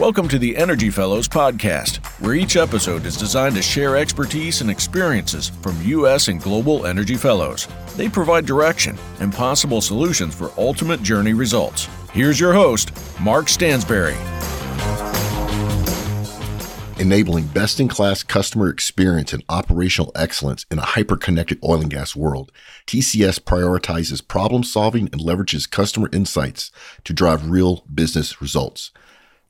[0.00, 4.70] Welcome to the Energy Fellows podcast, where each episode is designed to share expertise and
[4.70, 6.28] experiences from U.S.
[6.28, 7.68] and global energy fellows.
[7.98, 11.86] They provide direction and possible solutions for ultimate journey results.
[12.14, 14.16] Here's your host, Mark Stansberry.
[16.98, 21.90] Enabling best in class customer experience and operational excellence in a hyper connected oil and
[21.90, 22.50] gas world,
[22.86, 26.70] TCS prioritizes problem solving and leverages customer insights
[27.04, 28.92] to drive real business results.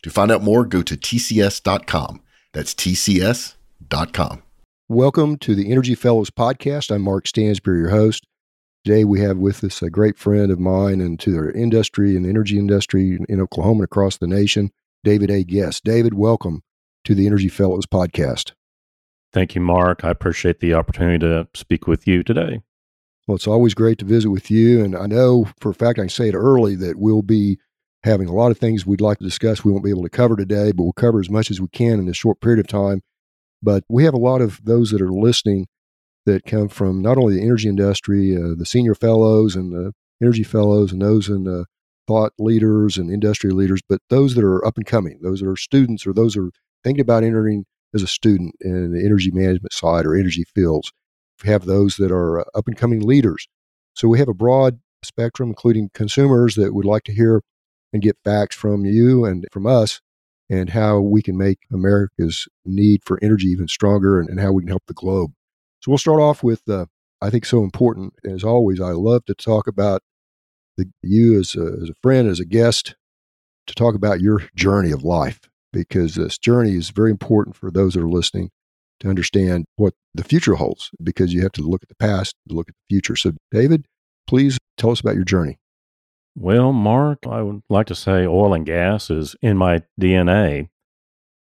[0.03, 2.23] To find out more, go to tcs.com.
[2.53, 4.43] That's tcs.com.
[4.89, 6.91] Welcome to the Energy Fellows podcast.
[6.91, 8.27] I'm Mark Stansberry, your host.
[8.85, 12.25] Today we have with us a great friend of mine and to the industry and
[12.25, 14.73] the energy industry in Oklahoma and across the nation,
[15.05, 15.45] David A.
[15.45, 15.85] Guest.
[15.85, 16.63] David, welcome
[17.05, 18.53] to the Energy Fellows podcast.
[19.33, 20.03] Thank you, Mark.
[20.03, 22.63] I appreciate the opportunity to speak with you today.
[23.29, 24.83] Well, it's always great to visit with you.
[24.83, 27.59] And I know for a fact, I can say it early, that we'll be
[28.03, 30.37] having a lot of things we'd like to discuss we won't be able to cover
[30.37, 33.03] today, but we'll cover as much as we can in a short period of time.
[33.63, 35.67] But we have a lot of those that are listening
[36.27, 39.93] that come from not only the energy industry, uh, the senior fellows and the
[40.23, 41.67] energy fellows, and those in the
[42.07, 45.57] thought leaders and industry leaders, but those that are up and coming, those that are
[45.57, 46.51] students or those that are
[46.83, 47.65] thinking about entering
[47.95, 50.93] as a student in the energy management side or energy fields.
[51.43, 53.47] We have those that are uh, up and coming leaders.
[53.95, 57.43] So we have a broad spectrum, including consumers that would like to hear
[57.93, 60.01] and get facts from you and from us
[60.49, 64.63] and how we can make America's need for energy even stronger and, and how we
[64.63, 65.33] can help the globe.
[65.81, 66.87] So we'll start off with, uh,
[67.23, 68.15] I think, so important.
[68.25, 70.03] As always, I love to talk about
[70.77, 72.97] the, you as a, as a friend, as a guest,
[73.67, 75.41] to talk about your journey of life
[75.73, 78.51] because this journey is very important for those that are listening
[78.99, 82.55] to understand what the future holds because you have to look at the past to
[82.55, 83.17] look at the future.
[83.17, 83.87] So, David,
[84.27, 85.59] please tell us about your journey.
[86.37, 90.69] Well, Mark, I would like to say oil and gas is in my DNA.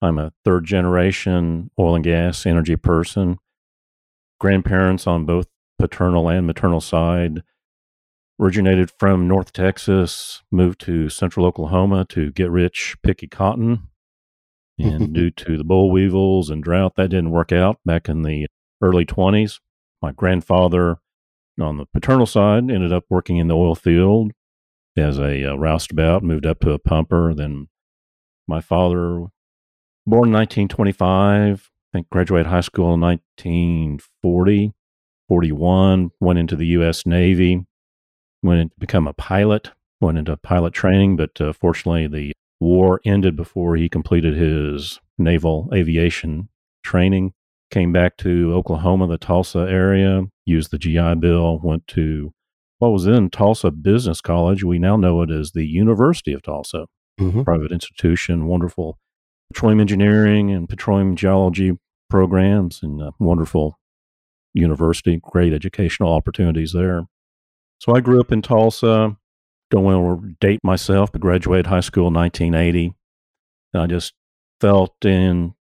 [0.01, 3.39] I'm a third generation oil and gas energy person.
[4.39, 5.47] Grandparents on both
[5.79, 7.41] paternal and maternal side
[8.39, 13.87] originated from North Texas, moved to central Oklahoma to get rich, picky cotton.
[14.77, 18.47] And due to the boll weevils and drought, that didn't work out back in the
[18.81, 19.59] early 20s.
[20.01, 20.97] My grandfather
[21.59, 24.31] on the paternal side ended up working in the oil field
[24.97, 27.33] as a uh, roustabout, moved up to a pumper.
[27.33, 27.67] Then
[28.47, 29.27] my father,
[30.05, 34.73] born in 1925, I think graduated high school in 1940,
[35.27, 37.05] 41, went into the U.S.
[37.05, 37.65] Navy,
[38.41, 43.35] went to become a pilot, went into pilot training, but uh, fortunately the war ended
[43.35, 46.49] before he completed his naval aviation
[46.83, 47.33] training.
[47.69, 52.33] Came back to Oklahoma, the Tulsa area, used the GI Bill, went to
[52.79, 54.63] what was then Tulsa Business College.
[54.63, 56.85] We now know it as the University of Tulsa,
[57.19, 57.41] mm-hmm.
[57.43, 58.97] private institution, wonderful
[59.51, 61.77] petroleum engineering and petroleum geology
[62.09, 63.79] programs, and wonderful
[64.53, 67.05] university, great educational opportunities there.
[67.79, 69.17] So I grew up in Tulsa.
[69.69, 72.93] Don't want to date myself, but graduated high school in 1980.
[73.73, 74.13] And I just
[74.61, 75.53] felt in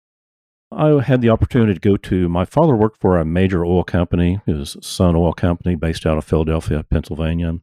[0.72, 4.40] I had the opportunity to go to my father worked for a major oil company,
[4.46, 7.60] his Sun Oil Company based out of Philadelphia, Pennsylvania.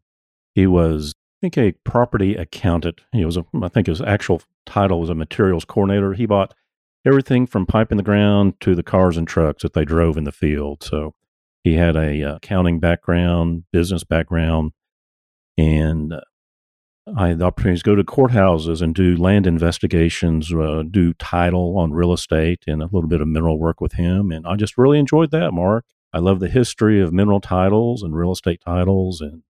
[0.56, 3.02] He was I think a property accountant.
[3.12, 6.14] He was a, I think his actual title was a materials coordinator.
[6.14, 6.54] He bought
[7.06, 10.24] everything from pipe in the ground to the cars and trucks that they drove in
[10.24, 10.84] the field.
[10.84, 11.14] So
[11.64, 14.72] he had a uh, accounting background, business background,
[15.58, 16.22] and uh,
[17.18, 21.78] I had the opportunity to go to courthouses and do land investigations, uh, do title
[21.78, 24.32] on real estate, and a little bit of mineral work with him.
[24.32, 25.86] And I just really enjoyed that, Mark.
[26.14, 29.44] I love the history of mineral titles and real estate titles and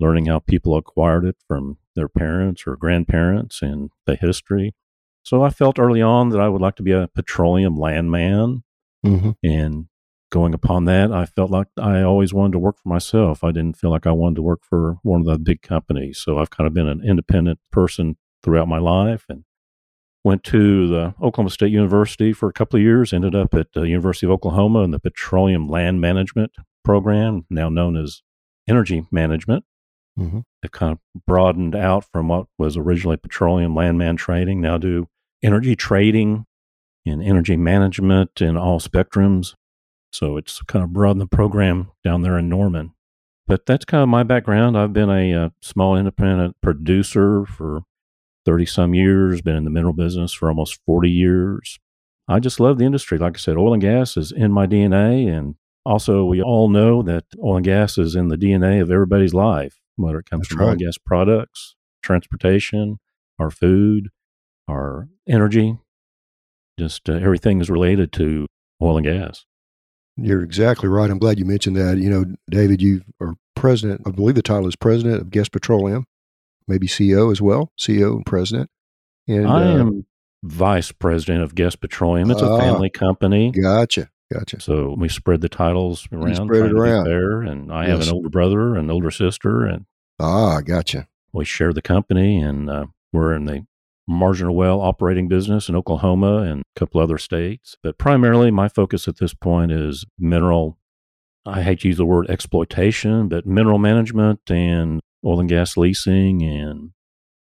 [0.00, 4.74] learning how people acquired it from their parents or grandparents and the history.
[5.22, 8.62] So I felt early on that I would like to be a petroleum landman.
[9.04, 9.30] Mm-hmm.
[9.44, 9.86] And
[10.30, 13.44] going upon that, I felt like I always wanted to work for myself.
[13.44, 16.18] I didn't feel like I wanted to work for one of the big companies.
[16.18, 19.44] So I've kind of been an independent person throughout my life and
[20.24, 23.82] went to the Oklahoma State University for a couple of years, ended up at the
[23.82, 26.52] University of Oklahoma in the Petroleum Land Management
[26.84, 28.22] program, now known as
[28.68, 29.64] Energy Management.
[30.18, 30.40] Mm-hmm.
[30.62, 35.08] They've kind of broadened out from what was originally petroleum landman trading, now do
[35.42, 36.46] energy trading
[37.04, 39.54] and energy management in all spectrums.
[40.16, 42.94] So it's kind of broadened the program down there in Norman.
[43.46, 44.76] But that's kind of my background.
[44.76, 47.82] I've been a, a uh, small independent producer for
[48.46, 51.78] 30 some years, been in the mineral business for almost 40 years.
[52.28, 53.18] I just love the industry.
[53.18, 55.28] Like I said, oil and gas is in my DNA.
[55.28, 59.34] And also, we all know that oil and gas is in the DNA of everybody's
[59.34, 60.66] life, whether it comes that's from right.
[60.66, 62.98] oil and gas products, transportation,
[63.38, 64.08] our food.
[64.66, 65.78] our energy,
[66.78, 68.46] just uh, everything is related to
[68.82, 69.44] oil and gas.
[70.16, 71.10] You're exactly right.
[71.10, 71.98] I'm glad you mentioned that.
[71.98, 76.06] You know, David, you are president, I believe the title is president of Guest Petroleum,
[76.68, 78.70] maybe CEO as well, CEO and president.
[79.28, 80.06] And I uh, am
[80.42, 82.30] vice president of Guest Petroleum.
[82.30, 83.50] It's a ah, family company.
[83.50, 84.10] Gotcha.
[84.32, 84.60] Gotcha.
[84.60, 86.28] So we spread the titles around.
[86.28, 87.04] You spread it around.
[87.04, 87.90] There, and I yes.
[87.90, 89.86] have an older brother, an older sister, and
[90.18, 91.08] ah, gotcha.
[91.32, 93.66] We share the company, and uh, we're in the
[94.08, 97.76] marginal well operating business in Oklahoma and a couple other states.
[97.82, 100.78] But primarily, my focus at this point is mineral.
[101.44, 106.42] I hate to use the word exploitation, but mineral management and oil and gas leasing
[106.42, 106.90] and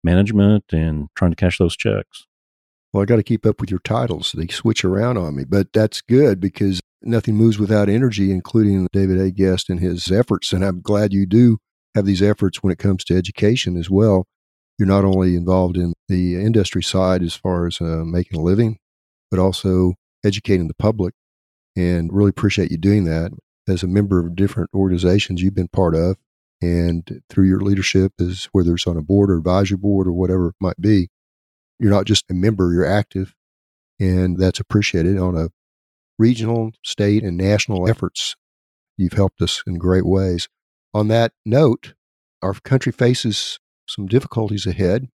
[0.04, 2.26] management and trying to cash those checks.
[2.94, 4.34] Well, I got to keep up with your titles.
[4.38, 9.20] They switch around on me, but that's good because nothing moves without energy, including David
[9.20, 9.32] A.
[9.32, 10.54] Guest and his efforts.
[10.54, 11.58] And I'm glad you do
[11.94, 14.28] have these efforts when it comes to education as well.
[14.78, 18.78] You're not only involved in the industry side as far as uh, making a living,
[19.32, 19.94] but also
[20.24, 21.14] educating the public.
[21.76, 23.32] And really appreciate you doing that
[23.68, 26.18] as a member of different organizations you've been part of
[26.62, 30.50] and through your leadership as whether it's on a board or advisory board or whatever
[30.50, 31.10] it might be
[31.80, 33.34] you're not just a member, you're active.
[34.00, 35.50] And that's appreciated on a
[36.18, 38.36] regional, state, and national efforts.
[38.98, 40.48] You've helped us in great ways.
[40.94, 41.94] On that note,
[42.42, 45.08] our country faces some difficulties ahead.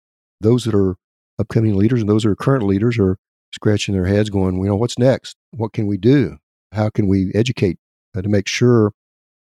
[0.42, 0.96] Those that are
[1.40, 3.18] upcoming leaders and those that are current leaders are
[3.54, 5.36] scratching their heads going, you know, what's next?
[5.52, 6.38] What can we do?
[6.72, 7.78] How can we educate
[8.16, 8.94] uh, to make sure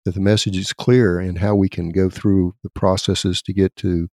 [0.06, 3.76] that the message is clear and how we can go through the processes to get
[3.78, 4.08] to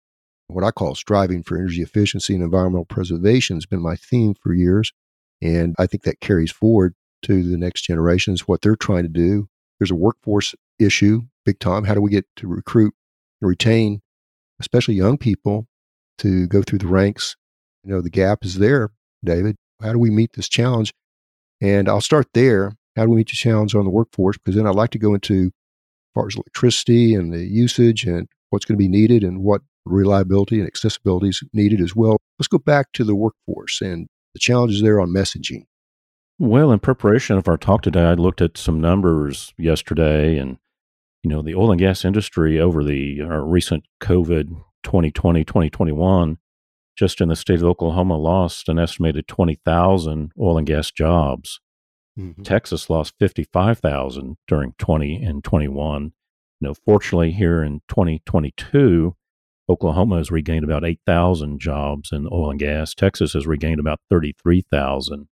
[0.48, 4.52] what I call striving for energy efficiency and environmental preservation has been my theme for
[4.52, 4.92] years.
[5.40, 9.48] And I think that carries forward to the next generations, what they're trying to do.
[9.78, 11.84] There's a workforce issue, big time.
[11.84, 12.94] How do we get to recruit
[13.40, 14.01] and retain,
[14.62, 15.66] especially young people,
[16.18, 17.36] to go through the ranks?
[17.84, 18.90] You know, the gap is there,
[19.24, 19.56] David.
[19.82, 20.92] How do we meet this challenge?
[21.60, 22.72] And I'll start there.
[22.96, 24.38] How do we meet the challenge on the workforce?
[24.38, 28.28] Because then I'd like to go into as far as electricity and the usage and
[28.50, 32.18] what's going to be needed and what reliability and accessibility is needed as well.
[32.38, 35.64] Let's go back to the workforce and the challenges there on messaging.
[36.38, 40.58] Well, in preparation of our talk today, I looked at some numbers yesterday, and
[41.22, 44.48] you know, the oil and gas industry over the uh, recent COVID
[44.82, 46.38] 2020 2021,
[46.96, 51.60] just in the state of Oklahoma, lost an estimated 20,000 oil and gas jobs.
[52.18, 52.42] Mm-hmm.
[52.42, 56.12] Texas lost 55,000 during 20 and 21.
[56.60, 59.16] You know, fortunately, here in 2022,
[59.68, 62.94] Oklahoma has regained about 8,000 jobs in oil and gas.
[62.94, 65.28] Texas has regained about 33,000.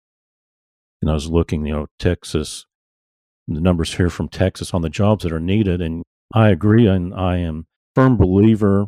[1.01, 2.65] And I was looking, you know, Texas,
[3.55, 5.81] the numbers here from Texas on the jobs that are needed.
[5.81, 6.03] And
[6.33, 7.65] I agree, and I am
[7.95, 8.87] firm believer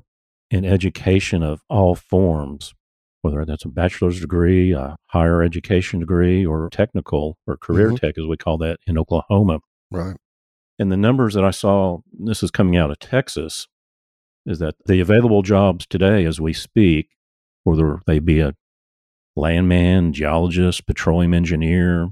[0.49, 2.73] in education of all forms,
[3.21, 7.95] whether that's a bachelor's degree, a higher education degree, or technical or career mm-hmm.
[7.95, 9.59] tech, as we call that in Oklahoma.
[9.89, 10.17] Right.
[10.77, 13.67] And the numbers that I saw, this is coming out of Texas,
[14.45, 17.09] is that the available jobs today as we speak,
[17.63, 18.55] whether they be a
[19.35, 22.09] landman, geologist, petroleum engineer,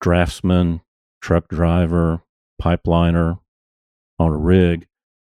[0.00, 0.80] draftsman,
[1.22, 2.22] truck driver,
[2.60, 3.38] pipeliner
[4.18, 4.86] on a rig,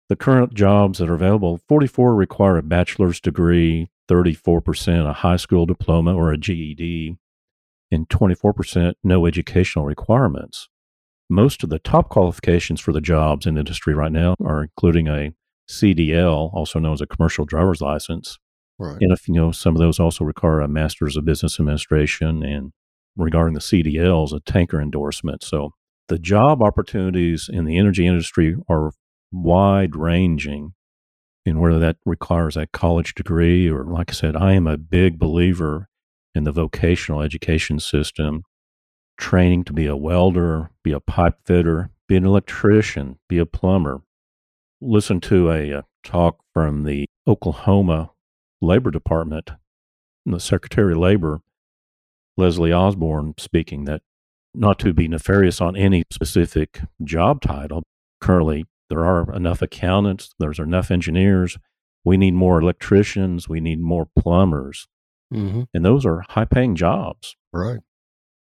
[0.08, 5.66] the current jobs that are available, 44 require a bachelor's degree, 34% a high school
[5.66, 7.16] diploma or a GED,
[7.90, 10.68] and 24% no educational requirements.
[11.28, 15.32] Most of the top qualifications for the jobs in industry right now are including a
[15.68, 18.38] CDL, also known as a commercial driver's license.
[18.78, 18.96] Right.
[19.00, 22.72] And if you know some of those also require a master's of business administration and
[23.16, 25.42] regarding the CDLs, a tanker endorsement.
[25.42, 25.74] So
[26.08, 28.92] the job opportunities in the energy industry are
[29.30, 30.72] wide ranging
[31.44, 35.18] in whether that requires a college degree or like I said, I am a big
[35.18, 35.88] believer
[36.34, 38.42] in the vocational education system,
[39.18, 44.02] training to be a welder, be a pipe fitter, be an electrician, be a plumber,
[44.80, 48.10] listen to a, a uh, talk from the Oklahoma
[48.60, 49.50] Labor Department,
[50.24, 51.40] the Secretary of Labor,
[52.36, 54.02] Leslie Osborn, speaking that
[54.54, 57.82] not to be nefarious on any specific job title,
[58.20, 61.58] currently there are enough accountants, there's enough engineers.
[62.04, 64.88] We need more electricians, we need more plumbers.
[65.32, 65.62] Mm-hmm.
[65.74, 67.36] And those are high paying jobs.
[67.52, 67.80] Right.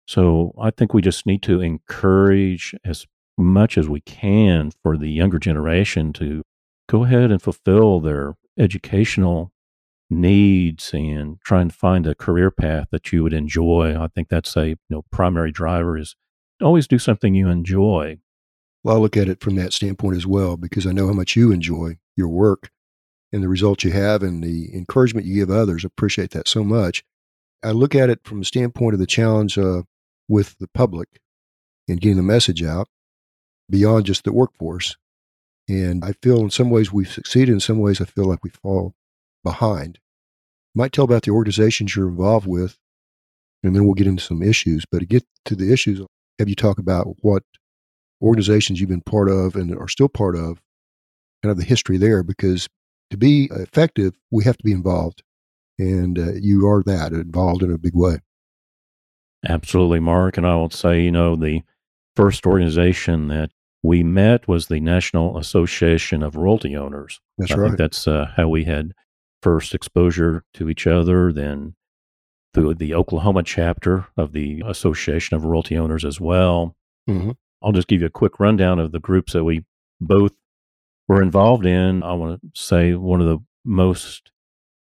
[0.07, 3.05] So I think we just need to encourage as
[3.37, 6.43] much as we can for the younger generation to
[6.87, 9.51] go ahead and fulfill their educational
[10.09, 13.99] needs and trying to find a career path that you would enjoy.
[13.99, 16.15] I think that's a you know primary driver is
[16.61, 18.17] always do something you enjoy.
[18.83, 21.35] Well, I look at it from that standpoint as well because I know how much
[21.35, 22.71] you enjoy your work
[23.31, 25.85] and the results you have and the encouragement you give others.
[25.85, 27.03] Appreciate that so much.
[27.61, 29.83] I look at it from the standpoint of the challenge uh,
[30.27, 31.19] with the public
[31.87, 32.87] and getting the message out
[33.69, 34.95] beyond just the workforce.
[35.67, 37.51] And I feel in some ways we've succeeded.
[37.51, 38.95] In some ways, I feel like we fall
[39.43, 39.99] behind.
[40.75, 42.77] Might tell about the organizations you're involved with,
[43.63, 44.85] and then we'll get into some issues.
[44.91, 46.01] But to get to the issues,
[46.37, 47.43] have you talk about what
[48.21, 50.61] organizations you've been part of and are still part of,
[51.41, 52.67] kind of the history there, because
[53.09, 55.23] to be effective, we have to be involved.
[55.77, 58.19] And uh, you are that, involved in a big way.
[59.47, 60.37] Absolutely, Mark.
[60.37, 61.63] And I will say, you know, the
[62.15, 67.21] first organization that we met was the National Association of Royalty Owners.
[67.37, 67.67] That's I right.
[67.67, 68.91] think that's uh, how we had
[69.41, 71.75] first exposure to each other, then
[72.53, 76.75] through the Oklahoma chapter of the Association of Royalty Owners as well.
[77.07, 77.35] Mhm.
[77.61, 79.65] I'll just give you a quick rundown of the groups that we
[80.01, 80.33] both
[81.07, 82.03] were involved in.
[82.03, 84.31] I want to say one of the most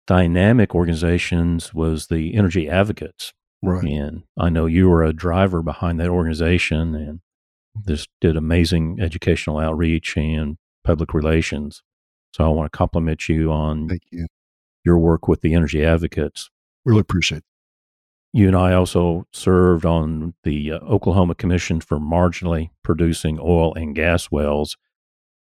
[0.06, 3.32] dynamic organizations was the Energy Advocates.
[3.62, 3.84] Right.
[3.84, 7.20] And I know you were a driver behind that organization and
[7.88, 11.82] just did amazing educational outreach and public relations.
[12.34, 14.26] So I want to compliment you on Thank you.
[14.86, 16.48] Your work with the Energy Advocates.
[16.84, 17.44] Really appreciate it.
[18.32, 23.94] You and I also served on the uh, Oklahoma Commission for Marginally Producing Oil and
[23.94, 24.76] Gas Wells,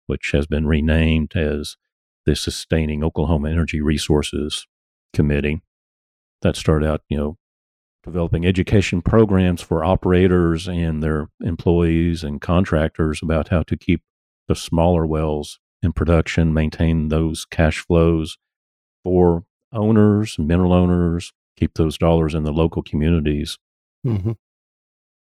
[0.08, 1.78] which has been renamed as
[2.26, 4.66] the Sustaining Oklahoma Energy Resources
[5.14, 5.62] Committee.
[6.42, 7.38] That started out, you know,
[8.04, 14.02] developing education programs for operators and their employees and contractors about how to keep
[14.48, 18.38] the smaller wells in production, maintain those cash flows
[19.06, 23.60] for owners, mineral owners, keep those dollars in the local communities.
[24.04, 24.32] hmm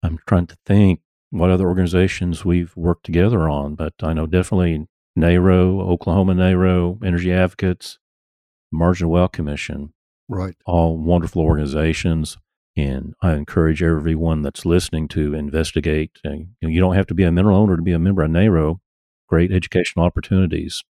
[0.02, 4.86] I'm trying to think what other organizations we've worked together on, but I know definitely
[5.16, 7.98] NARO, Oklahoma NARO, Energy Advocates,
[8.72, 9.92] Margin Well Commission,
[10.28, 10.56] Right.
[10.66, 12.36] all wonderful organizations.
[12.76, 16.12] And I encourage everyone that's listening to investigate.
[16.24, 18.22] Uh, you, know, you don't have to be a mineral owner to be a member
[18.22, 18.78] of NARO.
[19.28, 20.84] Great educational opportunities.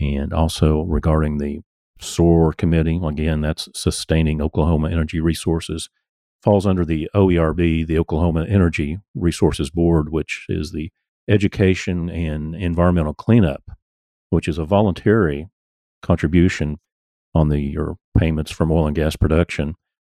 [0.00, 1.60] And also regarding the
[1.98, 5.88] SOAR committee, again, that's Sustaining Oklahoma Energy Resources,
[6.42, 10.90] falls under the OERB, the Oklahoma Energy Resources Board, which is the
[11.28, 13.62] education and environmental cleanup,
[14.30, 15.48] which is a voluntary
[16.02, 16.78] contribution
[17.34, 19.74] on the your payments from oil and gas production.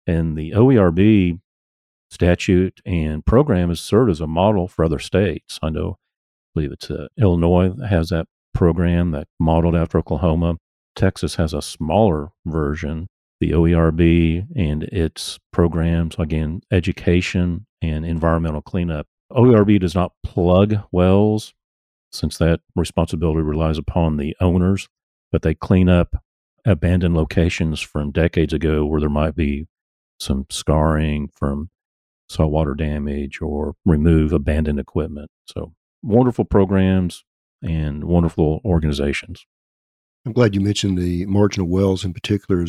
[0.07, 1.41] And the OERB
[2.11, 5.59] statute and program has served as a model for other states.
[5.63, 10.57] I know, I believe it's uh, Illinois has that program that modeled after Oklahoma.
[10.99, 13.09] Texas has a smaller version,
[13.41, 19.07] the OERB, and its programs, again, education and environmental cleanup.
[19.33, 21.55] OERB does not plug wells
[22.11, 24.89] since that responsibility relies upon the owners,
[25.31, 26.17] but they clean up
[26.65, 29.69] abandoned locations from decades ago where there might be
[30.19, 31.71] some scarring from
[32.29, 35.31] saltwater damage or remove abandoned equipment.
[35.47, 37.23] So wonderful programs
[37.63, 39.47] and wonderful organizations.
[40.27, 42.65] I'm glad you mentioned the marginal wells in particular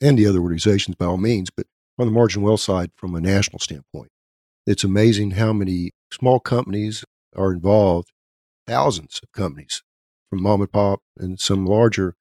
[0.00, 1.66] and the other organizations by all means, but
[1.98, 4.10] on the marginal well side from a national standpoint,
[4.66, 7.04] it's amazing how many small companies
[7.36, 8.10] are involved,
[8.66, 9.82] thousands of companies
[10.30, 12.14] from mom and pop and some larger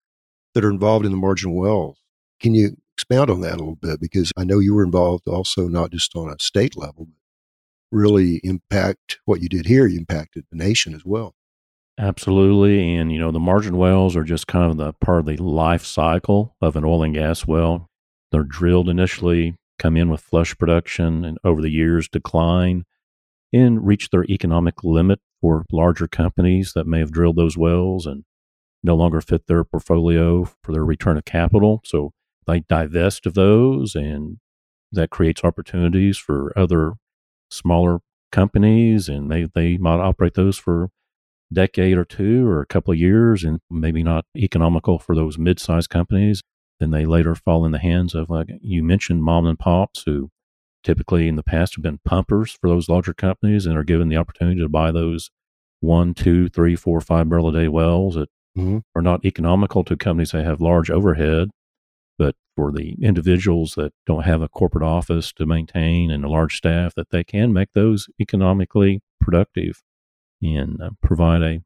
[0.54, 2.00] that are involved in the marginal wells.
[2.40, 4.02] Can you expound on that a little bit?
[4.02, 7.16] Because I know you were involved also not just on a state level, but
[7.92, 11.36] really impact what you did here, you impacted the nation as well.
[12.02, 12.96] Absolutely.
[12.96, 15.86] And, you know, the margin wells are just kind of the part of the life
[15.86, 17.90] cycle of an oil and gas well.
[18.32, 22.86] They're drilled initially, come in with flush production, and over the years decline
[23.54, 28.24] and reach their economic limit for larger companies that may have drilled those wells and
[28.84, 31.82] no longer fit their portfolio for their return of capital.
[31.86, 32.14] So
[32.48, 34.40] they divest of those, and
[34.92, 36.94] that creates opportunities for other
[37.52, 38.00] smaller
[38.32, 40.90] companies, and they, they might operate those for
[41.54, 45.90] decade or two or a couple of years and maybe not economical for those mid-sized
[45.90, 46.42] companies
[46.80, 50.30] then they later fall in the hands of like you mentioned mom and pops who
[50.84, 54.16] typically in the past have been pumpers for those larger companies and are given the
[54.18, 55.30] opportunity to buy those
[55.82, 58.82] one two three four five barrel a day wells that Mhm.
[58.96, 61.50] are not economical to companies that have large overhead
[62.18, 66.58] but for the individuals that don't have a corporate office to maintain and a large
[66.58, 69.82] staff that they can make those economically productive
[70.42, 71.62] and uh, provide a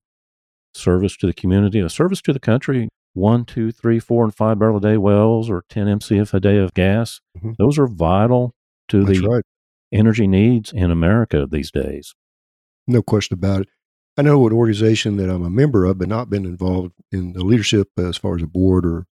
[0.73, 2.89] service to the community, a service to the country.
[3.13, 6.57] One, two, three, four, and five barrel a day wells or 10 MCF a day
[6.57, 7.21] of gas.
[7.37, 7.55] Mhm.
[7.57, 8.53] Those are vital
[8.89, 9.43] to That's the right.
[9.93, 12.13] energy needs in America these days.
[12.87, 13.67] No question about it.
[14.17, 17.43] I know an organization that I'm a member of, but not been involved in the
[17.43, 19.05] leadership as far as a board or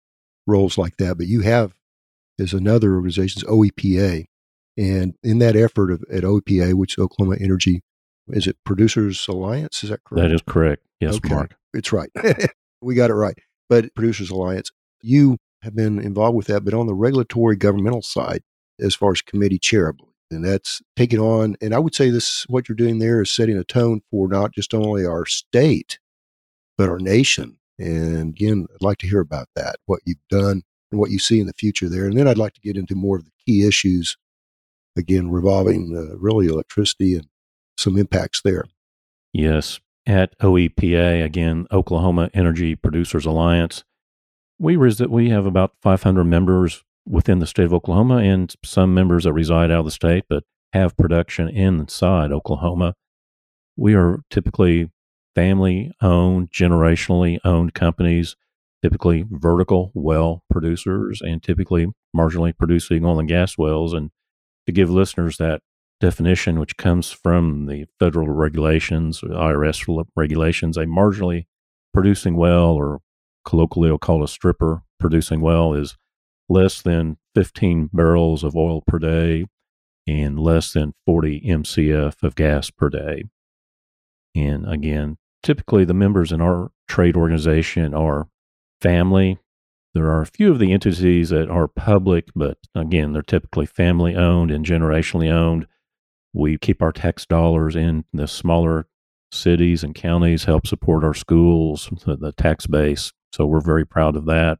[0.47, 1.17] roles like that.
[1.17, 1.75] But you have
[2.39, 4.25] is another organization, it's OEPA.
[4.77, 7.81] And in that effort of, at OEPA, which is Oklahoma Energy,
[8.31, 9.83] is it Producers Alliance?
[9.83, 10.21] Is that correct?
[10.27, 10.83] That is correct.
[10.99, 11.33] Yes, Okay.
[11.33, 11.55] Mark.
[11.73, 12.09] It's right.
[12.81, 13.37] we got it right.
[13.69, 14.71] But Producers Alliance,
[15.01, 18.41] you have been involved with that, but on the regulatory governmental side,
[18.79, 20.07] as far as committee chair, I believe.
[20.31, 23.57] And that's taking on, and I would say this, what you're doing there is setting
[23.57, 25.99] a tone for not just only our state,
[26.77, 27.57] but our nation.
[27.77, 30.61] And again, I'd like to hear about that, what you've done
[30.91, 32.05] and what you see in the future there.
[32.05, 34.17] And then I'd like to get into more of the key issues,
[34.97, 37.27] again, revolving uh, really electricity and
[37.81, 38.65] some impacts there.
[39.33, 39.79] Yes.
[40.05, 43.83] At OEPA, again, Oklahoma Energy Producers Alliance,
[44.59, 49.23] we, res- we have about 500 members within the state of Oklahoma and some members
[49.23, 52.95] that reside out of the state but have production inside Oklahoma.
[53.75, 54.91] We are typically
[55.35, 58.35] family owned, generationally owned companies,
[58.81, 63.93] typically vertical well producers, and typically marginally producing oil and gas wells.
[63.93, 64.11] And
[64.65, 65.61] to give listeners that
[66.01, 71.45] definition, which comes from the federal regulations, IRS regulations, a marginally
[71.93, 72.99] producing well, or
[73.45, 75.97] colloquially called a stripper producing well, is
[76.49, 79.45] less than 15 barrels of oil per day
[80.07, 83.23] and less than 40 MCF of gas per day.
[84.35, 88.27] And again, typically the members in our trade organization are
[88.81, 89.39] family.
[89.93, 94.15] There are a few of the entities that are public, but again, they're typically family
[94.15, 95.67] owned and generationally owned.
[96.33, 98.87] We keep our tax dollars in the smaller
[99.31, 103.11] cities and counties, help support our schools, the, the tax base.
[103.33, 104.59] So we're very proud of that.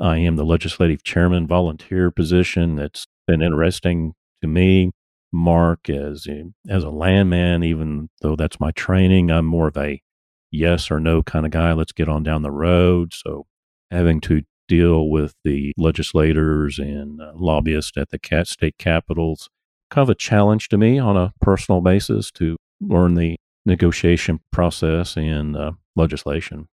[0.00, 2.76] I am the legislative chairman volunteer position.
[2.76, 4.92] That's been interesting to me.
[5.32, 10.02] Mark, as a, as a landman, even though that's my training, I'm more of a
[10.50, 11.72] yes or no kind of guy.
[11.72, 13.14] Let's get on down the road.
[13.14, 13.46] So
[13.90, 19.48] having to deal with the legislators and uh, lobbyists at the state capitals,
[19.90, 25.16] kind of a challenge to me on a personal basis to learn the negotiation process
[25.16, 26.68] and uh, legislation.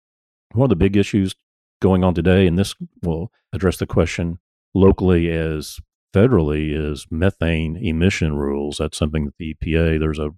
[0.53, 1.35] One of the big issues
[1.81, 4.39] going on today, and this will address the question
[4.75, 5.79] locally as
[6.15, 8.79] federally, is methane emission rules.
[8.79, 10.31] That's something that the EPA, there's a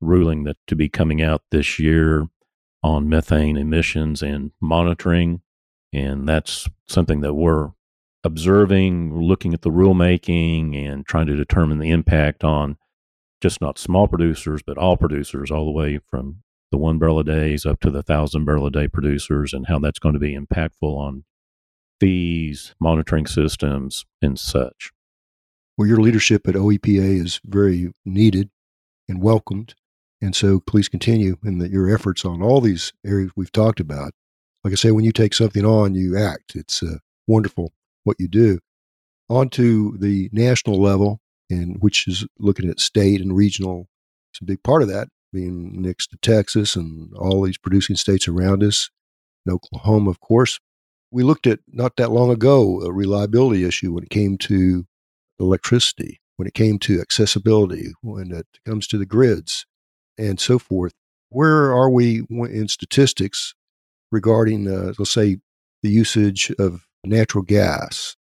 [0.00, 2.26] ruling that to be coming out this year
[2.82, 5.42] on methane emissions and monitoring.
[5.92, 7.70] And that's something that we're
[8.24, 12.76] observing, looking at the rulemaking and trying to determine the impact on
[13.40, 17.24] just not small producers, but all producers, all the way from the one barrel a
[17.24, 20.36] days up to the thousand barrel a day producers, and how that's going to be
[20.36, 21.24] impactful on
[22.00, 24.92] fees, monitoring systems, and such.
[25.76, 28.50] Well, your leadership at OEPA is very needed
[29.08, 29.74] and welcomed.
[30.20, 34.12] And so please continue in the, your efforts on all these areas we've talked about.
[34.62, 36.54] Like I say, when you take something on, you act.
[36.54, 37.72] It's uh, wonderful
[38.04, 38.58] what you do.
[39.28, 43.88] On to the national level, and which is looking at state and regional.
[44.32, 48.28] It's a big part of that, being next to Texas and all these producing states
[48.28, 48.90] around us,
[49.44, 50.58] and Oklahoma, of course.
[51.10, 54.86] We looked at not that long ago a reliability issue when it came to
[55.38, 59.66] electricity, when it came to accessibility, when it comes to the grids,
[60.16, 60.92] and so forth.
[61.28, 63.54] Where are we in statistics
[64.10, 65.38] regarding, uh, let's say,
[65.82, 68.16] the usage of natural gas,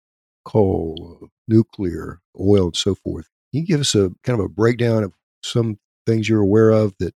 [0.45, 3.29] coal, nuclear, oil, and so forth?
[3.53, 5.12] Can you give us a kind of a breakdown of
[5.43, 7.15] some things you're aware of that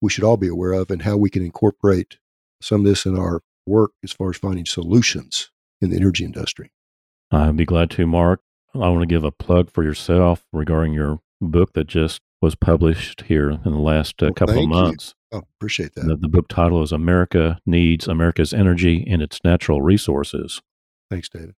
[0.00, 2.18] we should all be aware of and how we can incorporate
[2.60, 6.70] some of this in our work as far as finding solutions in the energy industry?
[7.30, 8.40] I'd be glad to, Mark.
[8.74, 13.22] I want to give a plug for yourself regarding your book that just was published
[13.22, 14.68] here in the last uh, Well, couple of you.
[14.68, 15.14] months.
[15.32, 16.06] Oh, appreciate that.
[16.06, 20.60] The, the book title is America Needs America's Energy and Its Natural Resources.
[21.10, 21.54] Thanks, David.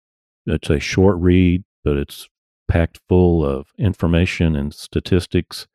[0.46, 2.28] It's a short read, but it's
[2.68, 5.66] packed full of information and statistics.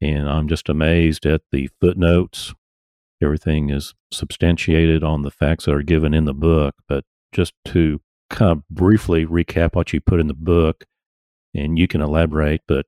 [0.00, 2.54] And I'm just amazed at the footnotes.
[3.22, 6.74] Everything is substantiated on the facts that are given in the book.
[6.88, 10.84] But just to kind of briefly recap what you put in the book,
[11.54, 12.86] and you can elaborate, but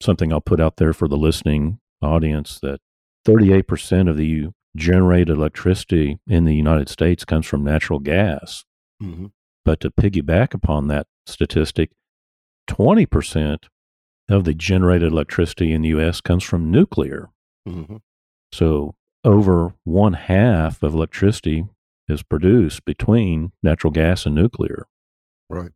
[0.00, 2.80] something I'll put out there for the listening audience that
[3.26, 8.64] 38% of the generated electricity in the United States comes from natural gas.
[9.00, 9.26] hmm
[9.64, 11.90] But to piggyback upon that statistic,
[12.68, 13.64] 20%
[14.28, 16.20] of the generated electricity in the U.S.
[16.20, 17.30] comes from nuclear.
[17.66, 17.96] hmm
[18.52, 21.66] So over one half of electricity
[22.08, 24.86] is produced between natural gas and nuclear.
[25.48, 25.72] Right.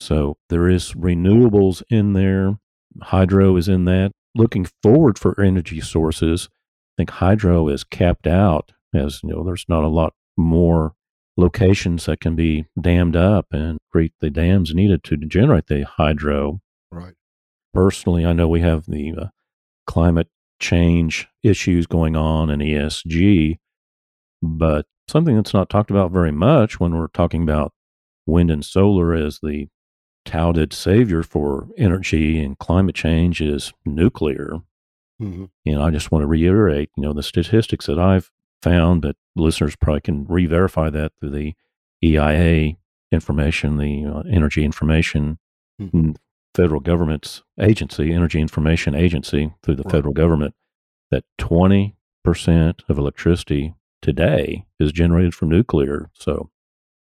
[0.00, 2.58] So there is renewables in there.
[3.02, 4.12] Hydro is in that.
[4.34, 9.66] Looking forward for energy sources, I think hydro is capped out as you know, there's
[9.68, 10.94] not a lot more
[11.40, 16.60] locations that can be dammed up and create the dams needed to generate the hydro.
[16.92, 17.14] Right.
[17.74, 19.26] Personally, I know we have the uh,
[19.86, 20.28] climate
[20.60, 23.58] change issues going on in ESG,
[24.42, 27.72] but something that's not talked about very much when we're talking about
[28.26, 29.68] wind and solar as the
[30.24, 34.58] touted savior for energy and climate change is nuclear.
[35.20, 35.46] Mm-hmm.
[35.66, 38.30] And I just want to reiterate, you know, the statistics that I've
[38.62, 41.54] found, but listeners probably can re-verify that through the
[42.02, 42.76] EIA
[43.12, 45.38] information, the uh, Energy Information
[45.80, 46.16] Mhm.
[46.54, 49.92] federal government's agency, Energy Information Agency, through the Right.
[49.92, 50.54] federal government,
[51.10, 56.10] that 20% of electricity today is generated from nuclear.
[56.14, 56.50] So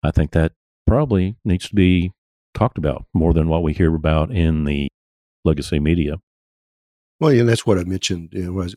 [0.02, 0.54] I think that
[0.88, 2.14] probably needs to be
[2.54, 4.90] talked about more than what we hear about in the
[5.44, 6.18] legacy media.
[7.20, 8.76] Well, yeah, and that's what I mentioned, you know, as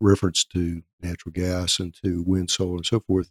[0.00, 3.30] reference to natural gas and to wind, solar, and so forth,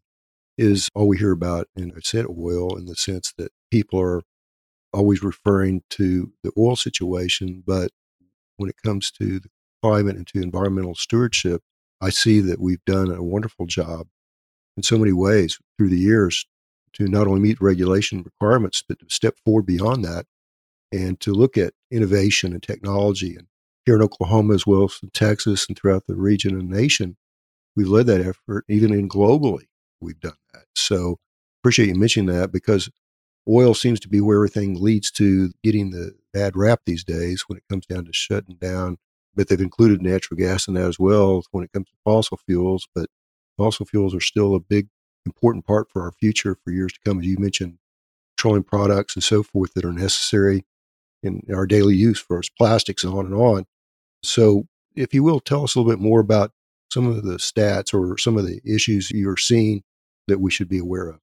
[0.58, 4.23] is all we hear about, and I said oil in the sense that people are
[4.93, 7.91] always referring to the oil situation, but
[8.58, 9.49] when it comes to the
[9.82, 11.62] climate and to environmental stewardship,
[12.01, 14.08] I see that we've done a wonderful job
[14.78, 16.45] in so many ways through the years
[16.93, 20.25] to not only meet regulation requirements, but to step forward beyond that
[20.91, 23.36] and to look at innovation and technology.
[23.36, 23.47] And
[23.86, 27.17] here in Oklahoma, as well as in Texas and throughout the region and nation,
[27.75, 28.65] we've led that effort.
[28.69, 29.67] Even in globally,
[30.01, 30.65] we've done that.
[30.75, 31.19] So
[31.61, 32.89] appreciate you mentioning that because
[33.47, 37.57] oil seems to be where everything leads to getting the bad rap these days when
[37.57, 38.97] it comes down to shutting down.
[39.35, 42.88] But they've included natural gas in that as well when it comes to fossil fuels.
[42.95, 43.09] But
[43.57, 44.88] fossil fuels are still a big,
[45.25, 47.19] important part for our future for years to come.
[47.19, 47.77] As you mentioned,
[48.38, 50.65] petroleum products and so forth that are necessary
[51.23, 53.65] in our daily use for us, plastics and on and on.
[54.23, 56.51] So, if you will, tell us a little bit more about
[56.91, 59.82] some of the stats or some of the issues you're seeing
[60.28, 61.19] that we should be aware of.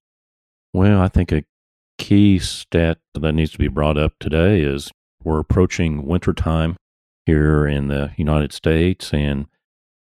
[0.73, 1.43] Well, I think a
[1.97, 4.91] key stat that needs to be brought up today is
[5.23, 6.75] we're approaching wintertime
[7.25, 9.13] here in the United States.
[9.13, 9.45] And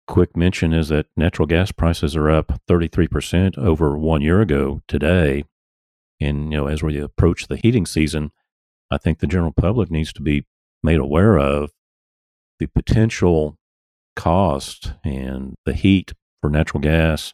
[0.06, 5.44] quick mention is that natural gas prices are up 33% over one year ago today.
[6.20, 8.30] And, you know, as we approach the heating season,
[8.90, 10.46] I think the general public needs to be
[10.82, 11.70] made aware of
[12.58, 13.56] the potential
[14.20, 17.32] cost and the heat for natural gas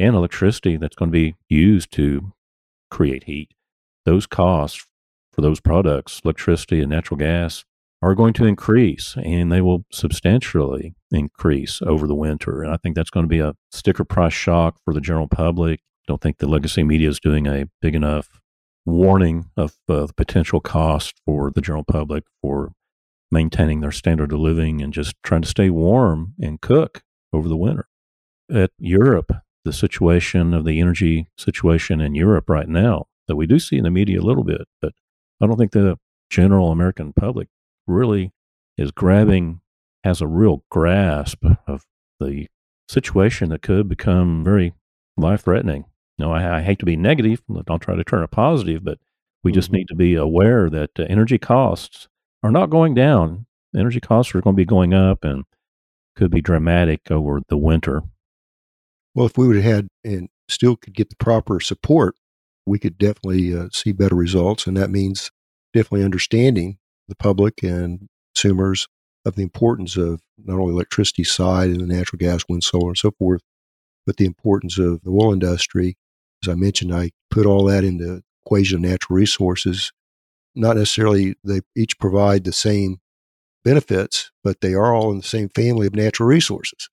[0.00, 2.32] and electricity that's going to be used to
[2.90, 3.52] create heat.
[4.04, 4.84] Those costs
[5.32, 7.64] for those products, electricity and natural gas,
[8.02, 12.64] are going to increase and they will substantially increase over the winter.
[12.64, 15.80] And I think that's going to be a sticker price shock for the general public.
[16.08, 18.40] Don't think the legacy media is doing a big enough
[18.84, 22.72] warning of uh, the potential cost for the general public for
[23.30, 27.56] maintaining their standard of living and just trying to stay warm and cook over the
[27.56, 27.88] winter.
[28.50, 29.30] At Europe,
[29.64, 33.84] the situation of the energy situation in Europe right now that we do see in
[33.84, 34.92] the media a little bit, but
[35.40, 35.98] I don't think the
[36.30, 37.48] general American public
[37.86, 38.32] really
[38.78, 39.60] is grabbing,
[40.04, 41.84] has a real grasp of
[42.20, 42.46] the
[42.88, 44.72] situation that could become very
[45.18, 45.84] life threatening.
[46.18, 47.42] No, I, I, hate to be negative.
[47.68, 48.98] I'll try to turn it positive, but
[49.44, 49.74] we just Mhm.
[49.74, 52.08] need to be aware that uh, energy costs
[52.42, 53.46] are not going down.
[53.76, 55.44] Energy costs are going to be going up and
[56.16, 58.02] could be dramatic over the winter.
[59.14, 62.14] Well, if we would have had and still could get the proper support,
[62.66, 64.66] we could definitely uh, see better results.
[64.66, 65.30] And that means
[65.72, 68.86] definitely understanding the public and consumers
[69.24, 72.98] of the importance of not only electricity side and the natural gas, wind, solar, and
[72.98, 73.40] so forth,
[74.06, 75.96] but the importance of the oil industry.
[76.42, 79.92] As I mentioned, I put all that in the equation of natural resources.
[80.54, 83.00] Not necessarily they each provide the same
[83.64, 86.88] benefits, but they are all in the same family of natural resources.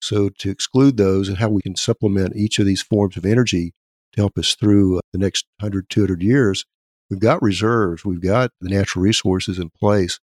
[0.00, 3.72] So to exclude those and how we can supplement each of these forms of energy
[4.12, 6.64] to help us through uh, the next 100, 200 years,
[7.10, 10.20] we've got reserves, we've got the natural resources in place.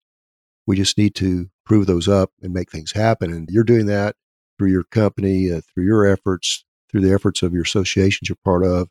[0.65, 3.33] We just need to prove those up and make things happen.
[3.33, 4.15] And you're doing that
[4.57, 8.65] through your company, uh, through your efforts, through the efforts of your associations you're part
[8.65, 8.87] of,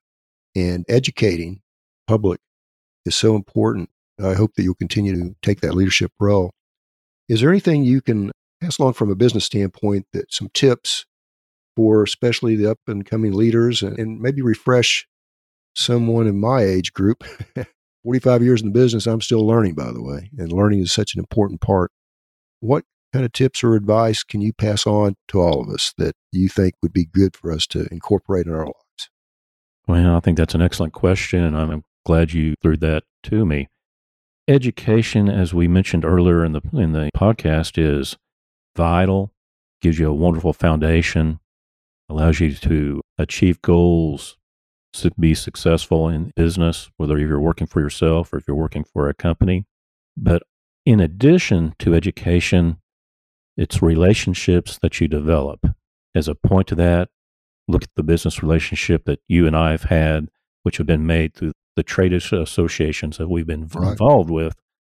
[0.54, 1.62] and educating
[2.06, 2.40] public
[3.04, 3.90] is so important.
[4.22, 6.52] I hope that you'll continue to take that leadership role.
[7.28, 11.04] Is there anything you can pass along from a business standpoint that some tips
[11.74, 15.06] for especially the up and coming leaders and, and maybe refresh
[15.74, 17.24] someone in my age group
[18.04, 21.14] 45 years in the business i'm still learning by the way and learning is such
[21.14, 21.90] an important part
[22.60, 26.14] what kind of tips or advice can you pass on to all of us that
[26.30, 29.10] you think would be good for us to incorporate in our lives
[29.88, 33.68] Well, I think that's an excellent question, and I'm glad you threw that to me.
[34.48, 38.16] Education, as we mentioned earlier in the in the podcast, is
[38.76, 39.32] vital.
[39.80, 41.40] Gives you a wonderful foundation,
[42.08, 44.36] allows you to achieve goals
[44.92, 49.08] to be successful in business, whether you're working for yourself or if you're working for
[49.08, 49.64] a company.
[50.16, 50.42] But
[50.84, 52.78] in addition to education,
[53.56, 55.66] it's relationships that you develop.
[56.14, 57.08] As a point to that,
[57.68, 60.28] look at the business relationship that you and I have had,
[60.62, 63.92] which have been made through the trade associations that we've been right.
[63.92, 64.56] involved with,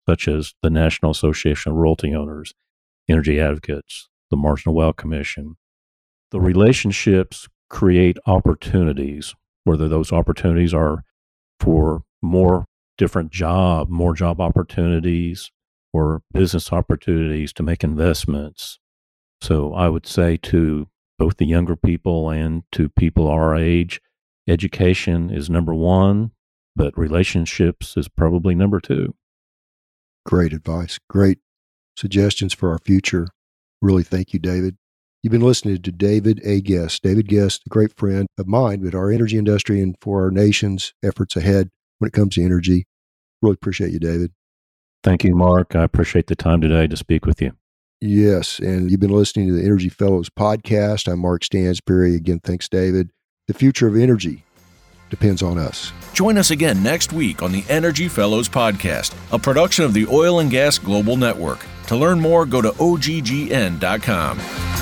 [0.07, 2.53] such as the National Association of Royalty Owners,
[3.09, 5.55] Energy Advocates, the Marginal Well Commission.
[6.31, 11.03] The relationships create opportunities, whether those opportunities are
[11.59, 12.65] for more
[12.97, 15.51] different job, more job opportunities,
[15.93, 18.79] or business opportunities to make investments.
[19.41, 20.87] So I would say to
[21.19, 24.01] both the younger people and to people our age,
[24.47, 26.31] education is number one,
[26.75, 29.15] but relationships is probably number two.
[30.25, 30.99] Great advice.
[31.09, 31.39] Great
[31.97, 33.27] suggestions for our future.
[33.81, 34.77] Really thank you, David.
[35.21, 36.61] You've been listening to David A.
[36.61, 37.01] Guest.
[37.03, 40.93] David Guest, a great friend of mine with our energy industry and for our nation's
[41.03, 42.85] efforts ahead when it comes to energy.
[43.41, 44.31] Really appreciate you, David.
[45.03, 45.75] Thank you, Mark.
[45.75, 47.53] I appreciate the time today to speak with you.
[48.01, 48.59] Yes.
[48.59, 51.09] And you've been listening to the Energy Fellows podcast.
[51.09, 52.15] I'm Mark Stansberry.
[52.15, 53.11] Again, thanks, David.
[53.47, 54.43] The future of energy
[55.13, 55.91] depends on us.
[56.13, 60.39] Join us again next week on the Energy Fellows podcast, a production of the Oil
[60.39, 61.63] and Gas Global Network.
[61.87, 64.72] To learn more, go to oggn.com.